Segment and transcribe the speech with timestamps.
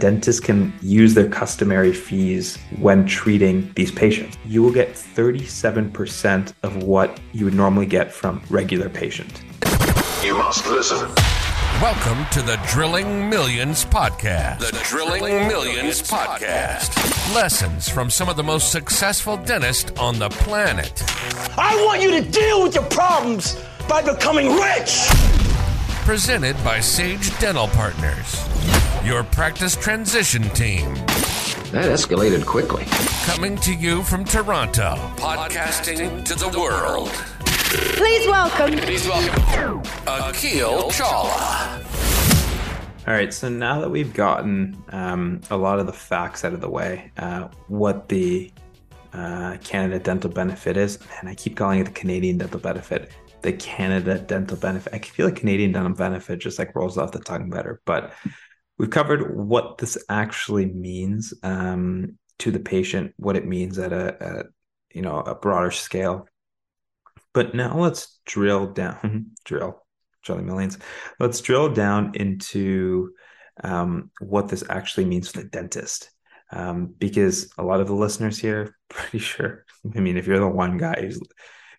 [0.00, 4.36] dentists can use their customary fees when treating these patients.
[4.46, 9.42] You will get 37% of what you would normally get from regular patient.
[10.24, 11.08] You must listen.
[11.80, 14.58] Welcome to the Drilling Millions Podcast.
[14.58, 17.34] The Drilling Millions Podcast.
[17.34, 21.02] Lessons from some of the most successful dentists on the planet.
[21.58, 23.56] I want you to deal with your problems
[23.88, 25.49] by becoming rich.
[26.04, 28.44] Presented by Sage Dental Partners,
[29.04, 30.94] your practice transition team.
[31.72, 32.84] That escalated quickly.
[33.26, 37.08] Coming to you from Toronto, podcasting to the world.
[37.96, 38.76] Please welcome.
[38.78, 41.86] Please welcome Akil Chawla.
[43.06, 46.60] All right, so now that we've gotten um, a lot of the facts out of
[46.60, 48.50] the way, uh, what the
[49.12, 53.52] uh, Canada Dental Benefit is, and I keep calling it the Canadian Dental Benefit, the
[53.52, 54.94] Canada Dental Benefit.
[54.94, 58.12] I feel like Canadian Dental Benefit just like rolls off the tongue better, but
[58.78, 64.44] we've covered what this actually means um, to the patient, what it means at a,
[64.92, 66.26] you know a broader scale,
[67.32, 69.84] but now let's drill down, drill,
[70.22, 70.78] Charlie Millions.
[71.18, 73.12] Let's drill down into
[73.62, 76.10] um, what this actually means for the dentist.
[76.52, 79.64] Um, because a lot of the listeners here, pretty sure.
[79.94, 81.20] I mean, if you're the one guy who's,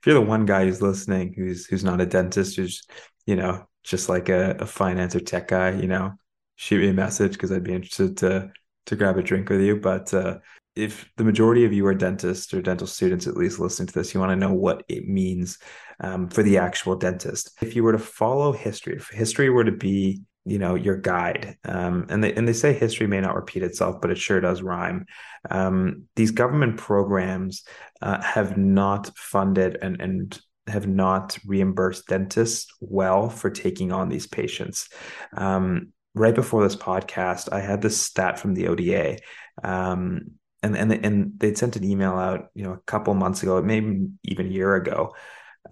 [0.00, 2.82] if you're the one guy who's listening, who's who's not a dentist, who's
[3.26, 6.12] you know just like a, a finance or tech guy, you know,
[6.56, 8.50] shoot me a message because I'd be interested to
[8.86, 9.76] to grab a drink with you.
[9.76, 10.38] But uh,
[10.76, 14.14] if the majority of you are dentists or dental students, at least listening to this,
[14.14, 15.58] you want to know what it means
[16.00, 17.58] um, for the actual dentist.
[17.60, 21.56] If you were to follow history, if history were to be, you know, your guide,
[21.64, 24.62] um, and they and they say history may not repeat itself, but it sure does
[24.62, 25.06] rhyme.
[25.50, 27.62] Um, these government programs
[28.00, 34.26] uh, have not funded and and have not reimbursed dentists well for taking on these
[34.26, 34.88] patients.
[35.36, 39.18] Um, right before this podcast, I had this stat from the ODA.
[39.62, 40.32] Um,
[40.62, 44.08] and and and they'd sent an email out, you know, a couple months ago, maybe
[44.24, 45.14] even a year ago,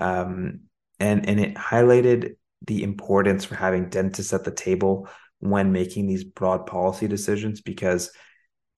[0.01, 0.61] um,
[0.99, 5.09] and and it highlighted the importance for having dentists at the table
[5.41, 8.11] when making these broad policy decisions because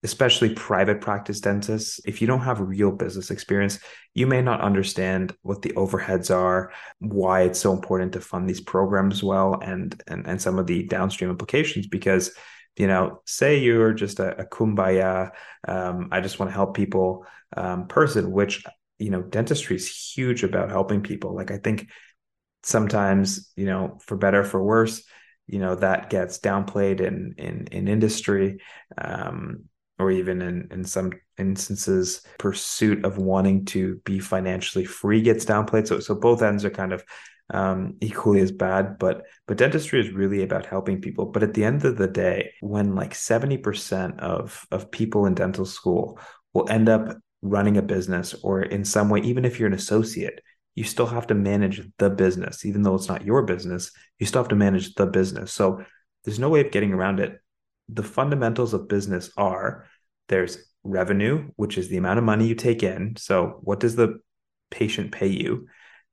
[0.02, 3.78] especially private practice dentists if you don't have real business experience
[4.14, 8.60] you may not understand what the overheads are why it's so important to fund these
[8.60, 12.32] programs well and and, and some of the downstream implications because
[12.76, 15.32] you know, say you're just a, a kumbaya,
[15.66, 17.26] um, I just want to help people
[17.56, 18.64] um, person, which,
[18.98, 21.34] you know, dentistry is huge about helping people.
[21.34, 21.90] Like, I think
[22.62, 25.02] sometimes, you know, for better, for worse,
[25.46, 28.60] you know, that gets downplayed in, in, in industry,
[28.98, 29.64] um,
[29.98, 35.86] or even in, in some instances, pursuit of wanting to be financially free gets downplayed.
[35.86, 37.04] So, so both ends are kind of
[37.52, 38.98] um, equally as bad.
[38.98, 41.26] But but dentistry is really about helping people.
[41.26, 45.34] But at the end of the day, when like seventy percent of of people in
[45.34, 46.18] dental school
[46.54, 50.40] will end up running a business or in some way, even if you're an associate,
[50.74, 53.90] you still have to manage the business, even though it's not your business.
[54.18, 55.52] You still have to manage the business.
[55.52, 55.84] So
[56.24, 57.40] there's no way of getting around it.
[57.88, 59.86] The fundamentals of business are
[60.28, 63.16] there's revenue, which is the amount of money you take in.
[63.16, 64.20] So what does the
[64.70, 65.66] patient pay you?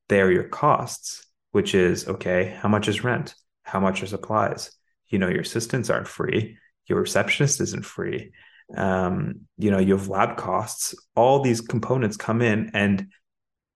[0.09, 3.33] There are your costs which is okay, how much is rent?
[3.63, 4.71] How much are supplies?
[5.07, 8.31] You know, your assistants aren't free, your receptionist isn't free.
[8.75, 13.07] Um, you know, you have lab costs, all these components come in, and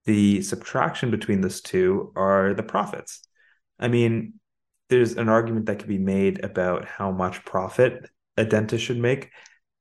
[0.05, 3.21] the subtraction between those two are the profits.
[3.79, 4.33] I mean,
[4.89, 9.29] there's an argument that could be made about how much profit a dentist should make,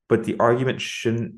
[0.09, 1.35] but the argument shouldn't,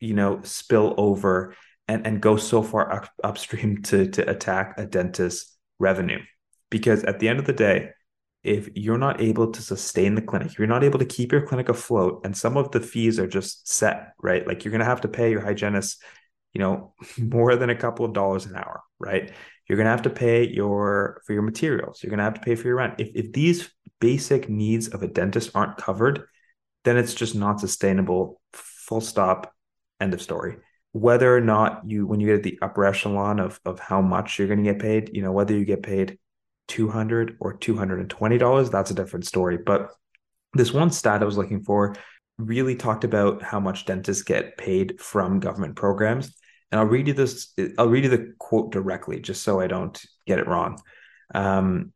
[0.00, 1.54] you know, spill over
[1.88, 6.20] and, and go so far up, upstream to to attack a dentist's revenue.
[6.70, 7.90] Because at the end of the day,
[8.42, 11.68] if you're not able to sustain the clinic, you're not able to keep your clinic
[11.68, 14.46] afloat, and some of the fees are just set, right?
[14.46, 16.02] Like you're going to have to pay your hygienist,
[16.52, 19.32] you know, more than a couple of dollars an hour, right?
[19.68, 22.02] You're going to have to pay your for your materials.
[22.02, 22.94] You're going to have to pay for your rent.
[22.98, 23.68] If if these
[24.00, 26.26] basic needs of a dentist aren't covered,
[26.84, 28.40] then it's just not sustainable.
[28.52, 29.52] Full stop.
[30.00, 30.58] End of story
[30.96, 34.38] whether or not you when you get at the upper echelon of of how much
[34.38, 36.18] you're going to get paid you know whether you get paid
[36.68, 39.90] 200 or 220 dollars that's a different story but
[40.54, 41.94] this one stat i was looking for
[42.38, 46.34] really talked about how much dentists get paid from government programs
[46.70, 50.04] and i'll read you this i'll read you the quote directly just so i don't
[50.26, 50.78] get it wrong
[51.34, 51.92] um,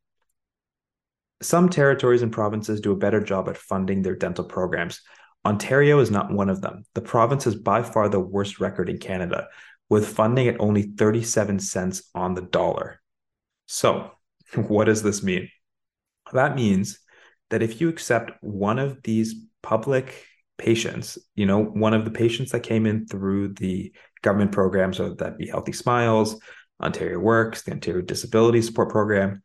[1.41, 5.01] some territories and provinces do a better job at funding their dental programs
[5.45, 6.85] Ontario is not one of them.
[6.93, 9.47] The province has by far the worst record in Canada,
[9.89, 13.01] with funding at only 37 cents on the dollar.
[13.65, 14.11] So,
[14.55, 15.49] what does this mean?
[16.31, 16.99] That means
[17.49, 20.25] that if you accept one of these public
[20.57, 25.15] patients, you know, one of the patients that came in through the government programs, whether
[25.15, 26.39] that be Healthy Smiles,
[26.81, 29.43] Ontario Works, the Ontario Disability Support Program,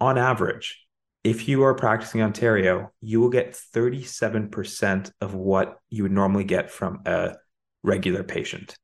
[0.00, 0.86] on average,
[1.24, 6.70] if you are practicing Ontario, you will get 37% of what you would normally get
[6.70, 7.34] from a
[7.82, 8.76] regular patient.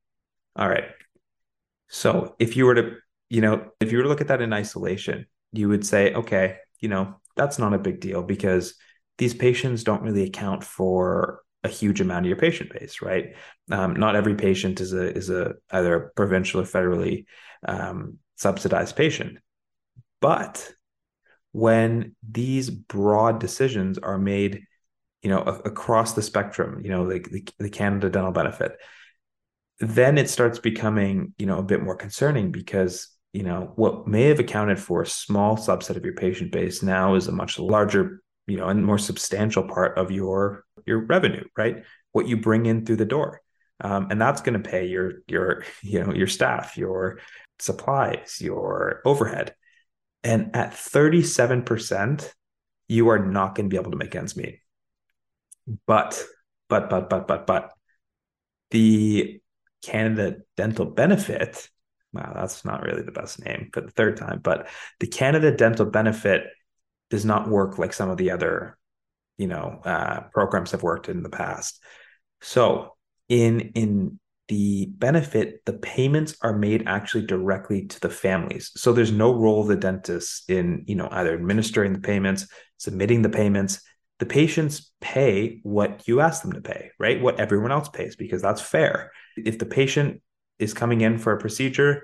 [0.55, 0.85] All right.
[1.87, 2.95] So if you were to,
[3.29, 6.57] you know, if you were to look at that in isolation, you would say, okay,
[6.79, 8.75] you know, that's not a big deal because
[9.17, 13.35] these patients don't really account for a huge amount of your patient base, right?
[13.71, 17.25] Um, not every patient is a is a either a provincial or federally
[17.67, 19.37] um, subsidized patient,
[20.19, 20.71] but
[21.51, 24.63] when these broad decisions are made,
[25.21, 28.73] you know, a- across the spectrum, you know, like the, the Canada Dental Benefit,
[29.79, 34.23] then it starts becoming, you know, a bit more concerning because you know what may
[34.23, 38.21] have accounted for a small subset of your patient base now is a much larger
[38.47, 41.83] you know and more substantial part of your your revenue right?
[42.11, 43.41] What you bring in through the door.
[43.81, 47.19] Um, and that's going to pay your your you know your staff your
[47.59, 49.55] supplies your overhead.
[50.25, 52.31] And at 37%
[52.87, 54.59] you are not going to be able to make ends meet.
[55.85, 56.23] But
[56.69, 57.71] but but but but but
[58.71, 59.39] the
[59.83, 61.69] canada dental benefit
[62.13, 64.67] wow that's not really the best name for the third time but
[64.99, 66.45] the canada dental benefit
[67.13, 68.75] does not work like some of the other
[69.37, 71.79] you know uh, programs have worked in the past.
[72.41, 72.95] So
[73.29, 78.71] in in the benefit the payments are made actually directly to the families.
[78.75, 83.21] So there's no role of the dentist in you know either administering the payments submitting
[83.21, 83.79] the payments.
[84.17, 87.21] The patients pay what you ask them to pay right?
[87.21, 89.11] What everyone else pays because that's fair.
[89.37, 90.23] If the patient
[90.57, 92.01] is coming in for a procedure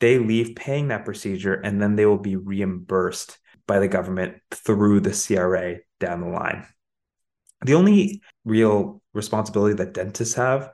[0.00, 4.98] they leave paying that procedure and then they will be reimbursed by the government through
[4.98, 6.66] the CRA down the line.
[7.64, 10.70] The only real responsibility that dentists have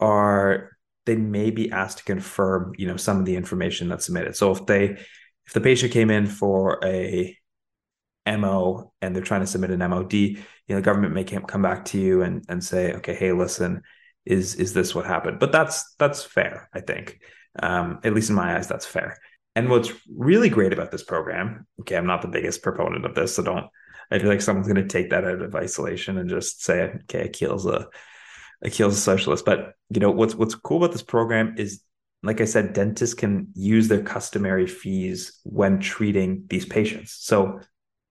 [0.00, 4.36] are they may be asked to confirm, you know, some of the information that's submitted.
[4.36, 4.98] So if they
[5.46, 7.36] if the patient came in for a
[8.26, 10.36] MO and they're trying to submit an MOD, you
[10.68, 13.82] know, the government may come back to you and and say, okay, hey, listen,
[14.24, 15.38] is is this what happened?
[15.38, 17.20] But that's that's fair, I think.
[17.60, 19.18] Um, at least in my eyes, that's fair.
[19.54, 23.34] And what's really great about this program, okay, I'm not the biggest proponent of this,
[23.34, 23.66] so don't.
[24.10, 27.26] I feel like someone's going to take that out of isolation and just say, okay,
[27.26, 27.88] Akil's a
[28.62, 29.44] Akil's a socialist.
[29.44, 31.82] But you know what's what's cool about this program is,
[32.22, 37.16] like I said, dentists can use their customary fees when treating these patients.
[37.20, 37.60] So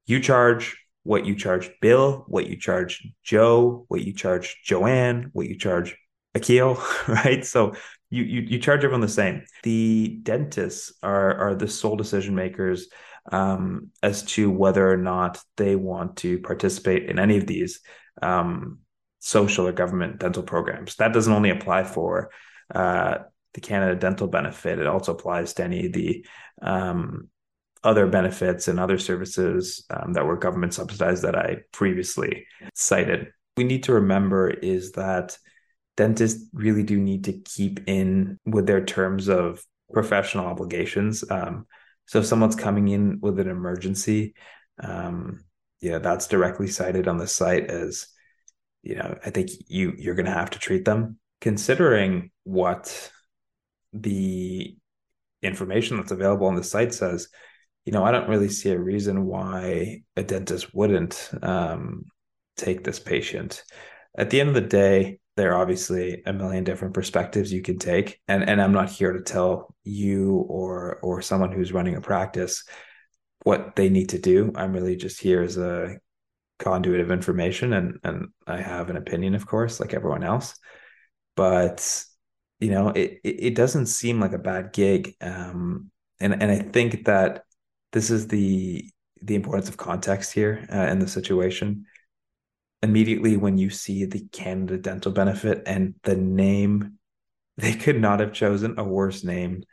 [0.06, 5.48] you charge what you charge Bill, what you charge Joe, what you charge Joanne, what
[5.48, 5.98] you charge
[6.36, 7.46] Akil, right?
[7.46, 7.74] So
[8.12, 9.44] you, you you charge everyone the same.
[9.64, 12.90] The dentists are are the sole decision makers
[13.32, 17.80] um, as to whether or not they want to participate in any of these
[18.22, 18.80] um,
[19.20, 20.96] social or government dental programs.
[20.98, 22.32] That doesn't only apply for
[22.76, 23.20] uh,
[23.54, 26.26] the Canada Dental Benefit; it also applies to any of the
[26.62, 27.30] um,
[27.84, 33.28] other benefits and other services um, that were government subsidized that I previously cited.
[33.56, 35.38] We need to remember is that
[35.98, 41.24] dentists really do need to keep in with their terms of professional obligations.
[41.30, 41.68] Um,
[42.06, 44.34] so if someone's coming in with an emergency,
[44.82, 45.44] um,
[45.82, 48.08] yeah, that's directly cited on the site as,
[48.84, 51.18] you know, I think you you're going to have to treat them.
[51.40, 53.12] Considering what
[53.94, 54.76] the
[55.42, 57.28] information that's available on the site says,
[57.86, 62.06] you know, I don't really see a reason why a dentist wouldn't um,
[62.58, 63.64] take this patient.
[64.16, 67.80] At the end of the day, there are obviously a million different perspectives you can
[67.80, 68.22] take.
[68.28, 72.64] And and I'm not here to tell you or or someone who's running a practice
[73.42, 74.52] what they need to do.
[74.54, 75.98] I'm really just here as a
[76.60, 80.54] conduit of information and and I have an opinion of course like everyone else.
[81.36, 82.06] But
[82.60, 85.16] you know it it doesn't seem like a bad gig.
[85.22, 87.46] Um and and I think that
[87.94, 88.88] this is the
[89.24, 91.88] the importance of context here uh, in the situation
[92.84, 96.98] immediately when you see the Canada Dental Benefit and the name,
[97.58, 99.64] they could not have chosen a worse name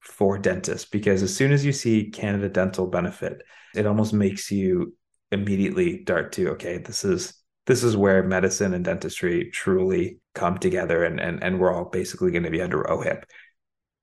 [0.00, 3.42] for dentist because as soon as you see Canada Dental Benefit,
[3.74, 4.94] it almost makes you
[5.30, 7.34] immediately dart to okay, this is
[7.66, 12.30] this is where medicine and dentistry truly come together and and and we're all basically
[12.30, 13.24] going to be under OHIP.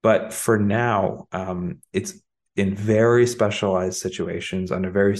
[0.03, 2.13] But for now, um, it's
[2.57, 5.17] in very specialized situations under very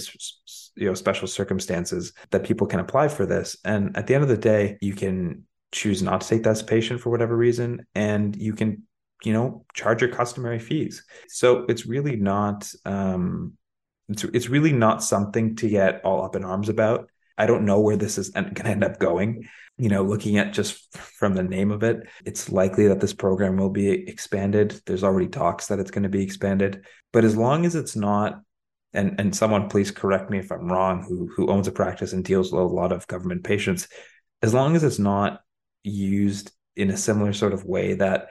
[0.76, 3.56] you know special circumstances that people can apply for this.
[3.64, 7.00] And at the end of the day you can choose not to take that patient
[7.00, 8.82] for whatever reason and you can
[9.24, 11.04] you know charge your customary fees.
[11.28, 13.54] So it's really not um
[14.08, 17.80] it's, it's really not something to get all up in arms about I don't know
[17.80, 19.48] where this is going to end up going.
[19.78, 23.56] You know, looking at just from the name of it, it's likely that this program
[23.56, 24.80] will be expanded.
[24.86, 26.84] There's already talks that it's going to be expanded.
[27.12, 28.40] But as long as it's not,
[28.92, 32.24] and and someone please correct me if I'm wrong, who who owns a practice and
[32.24, 33.86] deals with a lot of government patients,
[34.42, 35.40] as long as it's not
[35.84, 38.28] used in a similar sort of way that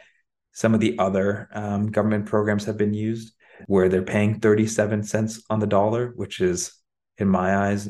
[0.52, 3.34] some of the other um, government programs have been used,
[3.68, 6.74] where they're paying 37 cents on the dollar, which is,
[7.18, 7.88] in my eyes,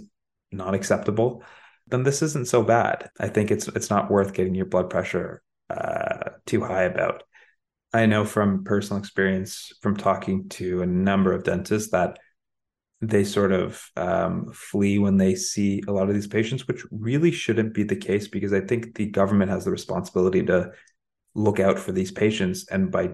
[0.57, 1.43] not acceptable,
[1.87, 3.09] then this isn't so bad.
[3.19, 7.23] I think it's it's not worth getting your blood pressure uh, too high about.
[7.93, 12.19] I know from personal experience, from talking to a number of dentists, that
[13.01, 17.31] they sort of um, flee when they see a lot of these patients, which really
[17.31, 20.71] shouldn't be the case because I think the government has the responsibility to
[21.35, 23.11] look out for these patients, and by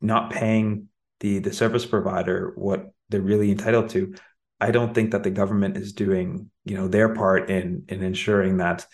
[0.00, 0.88] not paying
[1.20, 4.14] the the service provider what they're really entitled to,
[4.60, 8.58] I don't think that the government is doing you know their part in in ensuring
[8.58, 8.86] that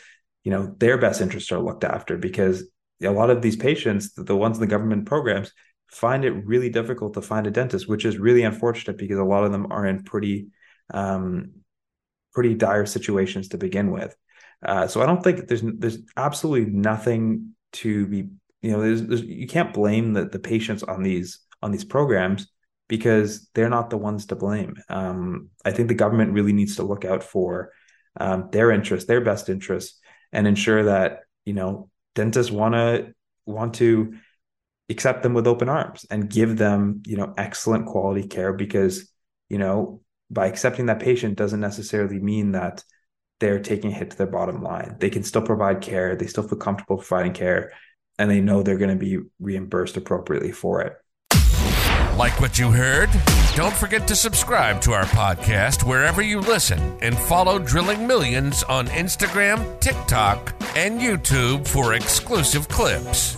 [0.44, 2.64] you know their best interests are looked after because
[3.02, 5.52] a lot of these patients, the ones in the government programs,
[5.88, 9.44] find it really difficult to find a dentist, which is really unfortunate because a lot
[9.44, 10.48] of them are in pretty
[10.92, 11.52] um,
[12.32, 14.16] pretty dire situations to begin with.
[14.64, 18.28] Uh, so I don't think there's there's absolutely nothing to be
[18.62, 22.48] you know there's, there's, you can't blame the the patients on these on these programs
[22.88, 24.76] because they're not the ones to blame.
[24.88, 27.72] Um, I think the government really needs to look out for
[28.18, 30.00] um, their interests, their best interests,
[30.32, 33.12] and ensure that you know dentists want to
[33.46, 34.14] want to
[34.88, 39.10] accept them with open arms and give them you know excellent quality care because
[39.48, 40.00] you know
[40.30, 42.84] by accepting that patient doesn't necessarily mean that
[43.38, 46.46] they're taking a hit to their bottom line they can still provide care they still
[46.46, 47.72] feel comfortable providing care
[48.18, 50.94] and they know they're going to be reimbursed appropriately for it
[52.16, 53.10] like what you heard?
[53.54, 58.86] Don't forget to subscribe to our podcast wherever you listen and follow Drilling Millions on
[58.88, 63.36] Instagram, TikTok, and YouTube for exclusive clips.